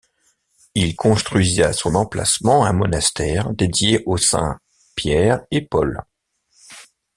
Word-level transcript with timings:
Il 0.73 0.95
construisit 0.95 1.61
à 1.61 1.73
son 1.73 1.93
emplacement 1.93 2.65
un 2.65 2.73
monastère 2.73 3.53
dédié 3.53 4.01
aux 4.07 4.17
saints 4.17 4.59
Pierre 4.95 5.41
et 5.51 5.61
Paul. 5.63 6.01